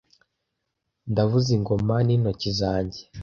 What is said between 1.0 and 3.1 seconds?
ndavuza ingoma n'intoki zanjye